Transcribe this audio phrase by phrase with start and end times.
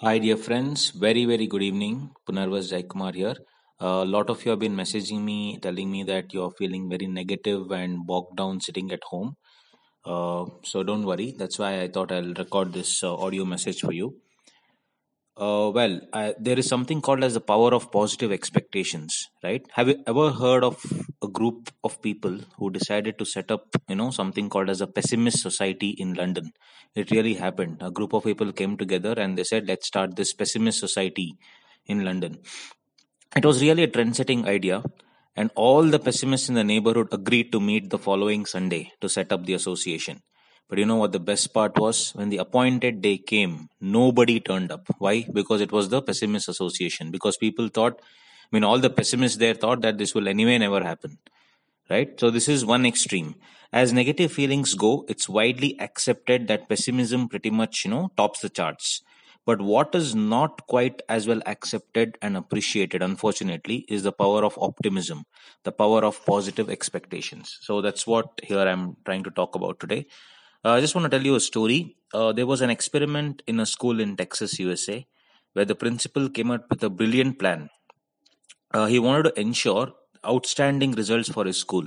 [0.00, 0.90] Hi, dear friends.
[0.90, 2.10] Very, very good evening.
[2.24, 3.34] Punarvas Jayakumar here.
[3.80, 7.72] A lot of you have been messaging me, telling me that you're feeling very negative
[7.72, 9.34] and bogged down sitting at home.
[10.04, 11.34] Uh, so don't worry.
[11.36, 14.14] That's why I thought I'll record this uh, audio message for you.
[15.38, 19.64] Uh, well, I, there is something called as the power of positive expectations, right?
[19.74, 20.84] Have you ever heard of
[21.22, 24.88] a group of people who decided to set up, you know, something called as a
[24.88, 26.50] pessimist society in London?
[26.96, 27.76] It really happened.
[27.80, 31.36] A group of people came together and they said, let's start this pessimist society
[31.86, 32.40] in London.
[33.36, 34.82] It was really a trend setting idea,
[35.36, 39.30] and all the pessimists in the neighborhood agreed to meet the following Sunday to set
[39.30, 40.20] up the association.
[40.68, 42.10] But you know what the best part was?
[42.14, 44.86] When the appointed day came, nobody turned up.
[44.98, 45.26] Why?
[45.32, 47.10] Because it was the pessimist association.
[47.10, 50.82] Because people thought, I mean, all the pessimists there thought that this will anyway never
[50.82, 51.18] happen.
[51.88, 52.20] Right?
[52.20, 53.36] So this is one extreme.
[53.72, 58.50] As negative feelings go, it's widely accepted that pessimism pretty much, you know, tops the
[58.50, 59.02] charts.
[59.46, 64.58] But what is not quite as well accepted and appreciated, unfortunately, is the power of
[64.60, 65.24] optimism,
[65.64, 67.56] the power of positive expectations.
[67.62, 70.06] So that's what here I'm trying to talk about today.
[70.68, 71.96] Uh, I just want to tell you a story.
[72.12, 75.06] Uh, there was an experiment in a school in Texas, USA,
[75.54, 77.70] where the principal came up with a brilliant plan.
[78.74, 79.94] Uh, he wanted to ensure
[80.26, 81.86] outstanding results for his school.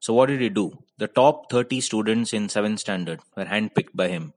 [0.00, 0.82] So, what did he do?
[0.98, 4.32] The top 30 students in 7th standard were handpicked by him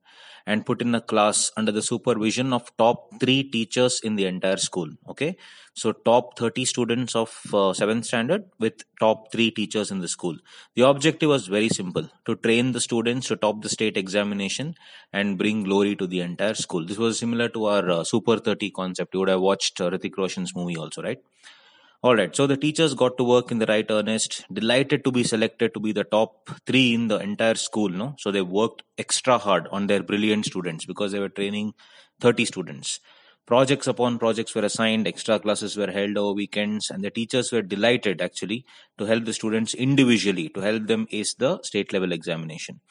[0.45, 4.57] and put in a class under the supervision of top three teachers in the entire
[4.57, 4.89] school.
[5.07, 5.37] Okay,
[5.73, 10.37] so top 30 students of uh, 7th standard with top three teachers in the school.
[10.75, 14.75] The objective was very simple to train the students to top the state examination
[15.13, 16.85] and bring glory to the entire school.
[16.85, 19.13] This was similar to our uh, Super 30 concept.
[19.13, 21.19] You would have watched uh, Hrithik Roshan's movie also, right?
[22.03, 25.23] All right, so the teachers got to work in the right earnest, delighted to be
[25.23, 27.87] selected to be the top three in the entire school.
[27.87, 31.73] No, so they worked extra hard on their brilliant students because they were training
[32.19, 32.99] 30 students.
[33.45, 37.61] Projects upon projects were assigned, extra classes were held over weekends, and the teachers were
[37.61, 38.65] delighted actually
[38.97, 42.81] to help the students individually to help them ace the state level examination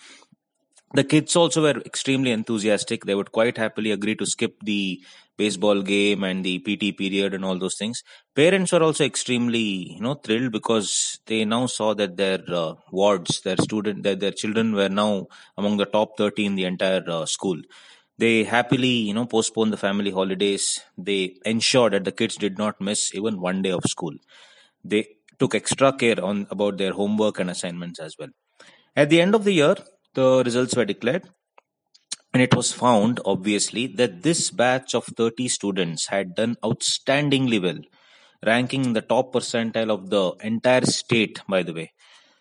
[0.95, 3.05] the kids also were extremely enthusiastic.
[3.05, 5.03] They would quite happily agree to skip the
[5.37, 8.03] baseball game and the PT period and all those things.
[8.35, 13.41] Parents were also extremely, you know, thrilled because they now saw that their uh, wards,
[13.41, 15.27] their student, their, their children were now
[15.57, 17.59] among the top 30 in the entire uh, school.
[18.19, 20.81] They happily, you know, postponed the family holidays.
[20.99, 24.15] They ensured that the kids did not miss even one day of school.
[24.85, 28.29] They took extra care on about their homework and assignments as well.
[28.97, 29.77] At the end of the year,
[30.15, 31.29] the results were declared.
[32.33, 37.81] And it was found obviously that this batch of 30 students had done outstandingly well
[38.45, 41.93] ranking in the top percentile of the entire state by the way.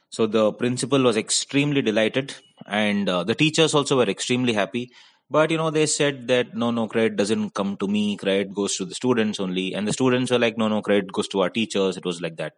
[0.10, 2.36] So the principal was extremely delighted
[2.68, 4.92] and uh, the teachers also were extremely happy.
[5.30, 8.18] But you know they said that no no credit doesn't come to me.
[8.18, 9.74] Credit goes to the students only.
[9.74, 11.98] And the students were like no no credit goes to our teachers.
[11.98, 12.54] It was like that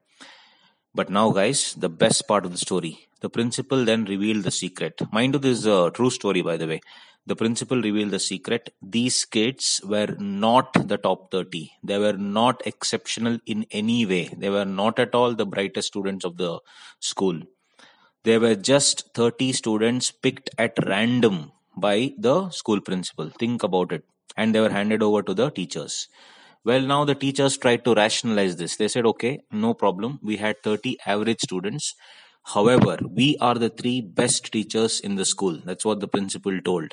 [0.96, 3.08] but now, guys, the best part of the story.
[3.22, 5.02] The principal then revealed the secret.
[5.12, 6.82] Mind you, this is a true story, by the way.
[7.26, 8.74] The principal revealed the secret.
[8.82, 11.72] These kids were not the top 30.
[11.82, 14.34] They were not exceptional in any way.
[14.38, 16.60] They were not at all the brightest students of the
[17.00, 17.40] school.
[18.24, 23.30] They were just 30 students picked at random by the school principal.
[23.30, 24.04] Think about it.
[24.36, 26.10] And they were handed over to the teachers.
[26.66, 28.76] Well, now the teachers tried to rationalize this.
[28.78, 30.20] They said, okay, no problem.
[30.22, 31.96] We had 30 average students.
[32.46, 35.60] However, we are the three best teachers in the school.
[35.64, 36.92] That's what the principal told.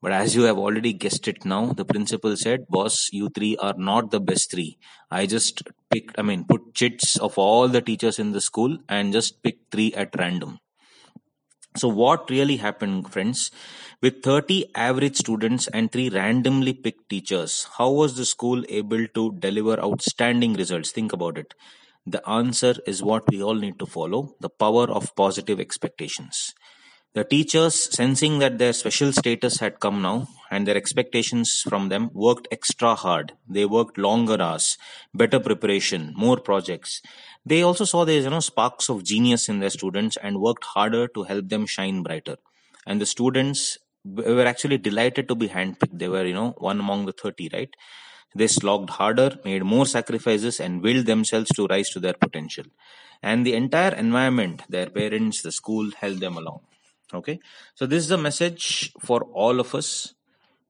[0.00, 3.74] But as you have already guessed it now, the principal said, boss, you three are
[3.76, 4.78] not the best three.
[5.10, 9.12] I just picked, I mean, put chits of all the teachers in the school and
[9.12, 10.58] just picked three at random.
[11.76, 13.50] So, what really happened, friends?
[14.00, 19.32] With 30 average students and three randomly picked teachers, how was the school able to
[19.38, 20.92] deliver outstanding results?
[20.92, 21.54] Think about it.
[22.06, 26.54] The answer is what we all need to follow the power of positive expectations.
[27.14, 32.10] The teachers, sensing that their special status had come now and their expectations from them,
[32.14, 33.32] worked extra hard.
[33.48, 34.78] They worked longer hours,
[35.12, 37.02] better preparation, more projects
[37.44, 41.08] they also saw there's you know sparks of genius in their students and worked harder
[41.08, 42.36] to help them shine brighter.
[42.86, 45.98] And the students were actually delighted to be handpicked.
[45.98, 47.74] They were you know one among the thirty, right?
[48.34, 52.64] They slogged harder, made more sacrifices, and willed themselves to rise to their potential.
[53.22, 56.60] And the entire environment, their parents, the school, held them along.
[57.14, 57.40] Okay,
[57.74, 60.14] so this is a message for all of us,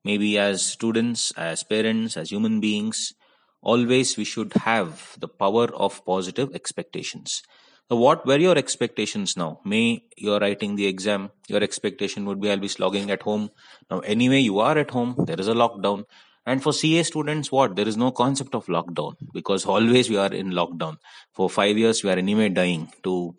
[0.05, 3.15] maybe as students, as parents, as human beings.
[3.61, 7.43] Always we should have the power of positive expectations.
[7.89, 9.61] So what were your expectations now?
[9.65, 13.51] May you're writing the exam your expectation would be i'll be slogging at home.
[13.89, 16.05] Now anyway you are at home there is a lockdown.
[16.45, 17.77] And for ca students what?
[17.77, 20.97] There is no concept of lockdown because always we are in lockdown.
[21.33, 23.37] For 5 years we are anyway dying to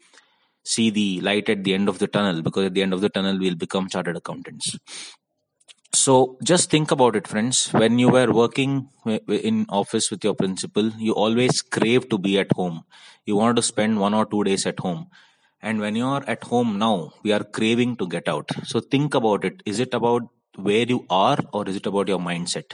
[0.63, 3.09] see the light at the end of the tunnel because at the end of the
[3.09, 4.77] tunnel we'll become chartered accountants.
[5.93, 7.71] So just think about it friends.
[7.71, 12.51] When you were working in office with your principal you always crave to be at
[12.53, 12.83] home.
[13.25, 15.07] You want to spend one or two days at home.
[15.61, 18.49] And when you're at home now we are craving to get out.
[18.63, 19.61] So think about it.
[19.65, 20.23] Is it about
[20.55, 22.73] where you are or is it about your mindset?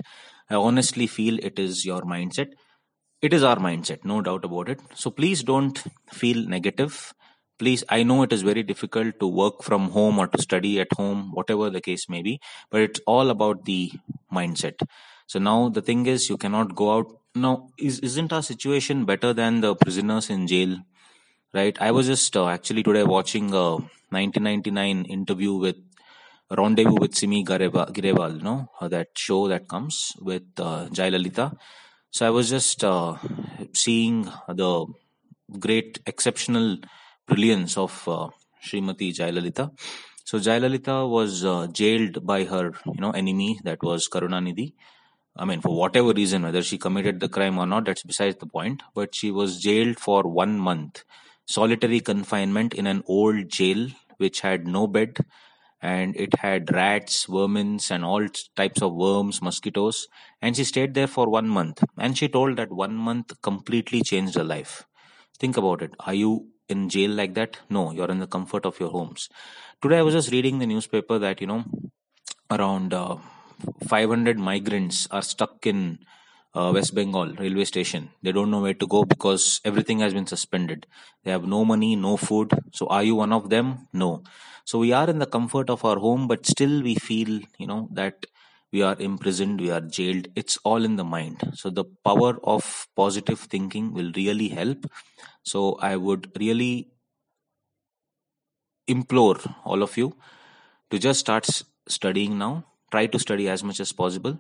[0.50, 2.54] I honestly feel it is your mindset.
[3.22, 4.80] It is our mindset no doubt about it.
[4.96, 7.14] So please don't feel negative
[7.60, 10.92] please i know it is very difficult to work from home or to study at
[11.02, 12.40] home whatever the case may be
[12.72, 13.92] but it's all about the
[14.32, 14.82] mindset.
[15.28, 17.16] So now the thing is you cannot go out.
[17.36, 20.78] Now is, isn't our situation better than the prisoners in jail?
[21.54, 21.80] Right?
[21.82, 23.76] I was just uh, actually today watching a
[24.12, 25.78] 1999 interview with
[26.52, 31.56] rendezvous with Simi Garewal, you know uh, that show that comes with uh, Jayalalitha.
[32.10, 33.16] so i was just uh,
[33.72, 34.88] seeing the
[35.66, 36.78] great exceptional
[37.30, 38.28] brilliance of uh,
[38.64, 39.72] Srimati Jayalalitha.
[40.26, 44.74] So Jayalalitha was uh, jailed by her, you know, enemy that was Karunanidhi.
[45.36, 48.46] I mean, for whatever reason, whether she committed the crime or not, that's besides the
[48.46, 48.84] point.
[48.94, 51.04] But she was jailed for one month,
[51.46, 53.88] solitary confinement in an old jail
[54.18, 55.18] which had no bed
[55.82, 60.08] and it had rats, vermins, and all types of worms, mosquitoes.
[60.42, 61.84] And she stayed there for one month.
[61.98, 64.86] And she told that one month completely changed her life.
[65.40, 65.94] Think about it.
[66.02, 67.58] Are you in jail like that?
[67.70, 69.30] No you're in the comfort of your homes.
[69.82, 71.64] Today i was just reading the newspaper that you know
[72.52, 73.18] around uh,
[73.88, 76.00] 500 migrants are stuck in
[76.56, 78.10] uh, west bengal railway station.
[78.24, 80.88] They don't know where to go because everything has been suspended.
[81.24, 82.52] They have no money no food.
[82.72, 83.88] So are you one of them?
[83.94, 84.24] No.
[84.66, 87.88] So we are in the comfort of our home but still we feel you know
[87.92, 88.26] that
[88.72, 91.42] we are imprisoned we are jailed it's all in the mind.
[91.56, 94.86] So the power of positive thinking will really help.
[95.44, 96.92] So i would really
[98.88, 100.16] implore all of you
[100.92, 101.48] to just start
[101.88, 102.66] studying now.
[102.92, 104.40] Try to study as much as possible.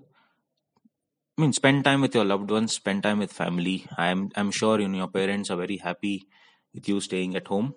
[1.37, 3.87] I mean spend time with your loved ones spend time with family.
[3.97, 6.27] I'm i'm sure you know your parents are very happy
[6.73, 7.73] with you staying at home.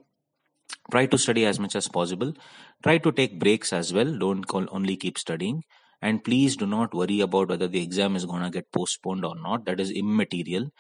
[0.91, 2.35] Try to study as much as possible.
[2.83, 4.17] Try to take breaks as well.
[4.19, 4.47] Don't
[4.81, 5.65] only keep studying
[6.03, 9.37] and please do not worry about whether the exam is going to get postponed or
[9.37, 9.65] not.
[9.65, 10.73] That is immaterial.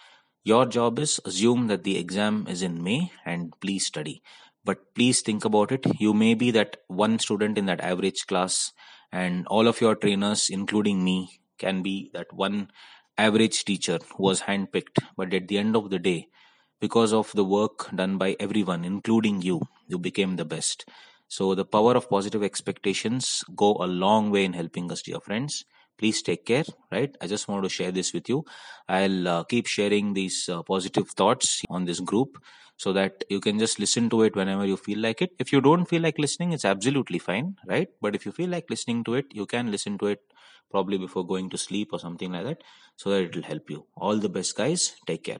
[0.44, 4.22] Your job is assume that the exam is in may and please study.
[4.64, 5.86] But please think about it.
[6.00, 8.72] You may be that one student in that average class
[9.12, 12.70] and all of your trainers including me can be that one
[13.16, 14.98] average teacher who was handpicked.
[15.16, 16.28] But at the end of the day
[16.80, 20.84] because of the work done by everyone including you you became the best
[21.37, 25.64] so the power of positive expectations go a long way in helping us, dear friends.
[25.99, 27.17] Please take care, right?
[27.23, 28.44] I just want to share this with you.
[28.88, 32.37] I'll uh, keep sharing these uh, positive thoughts on this group
[32.76, 35.31] so that you can just listen to it whenever you feel like it.
[35.38, 37.88] If you don't feel like listening, it's absolutely fine, right?
[38.00, 40.20] But if you feel like listening to it, you can listen to it
[40.70, 42.62] probably before going to sleep or something like that
[42.96, 43.87] so that it'll help you.
[43.96, 44.96] All the best, guys.
[45.06, 45.38] Take care.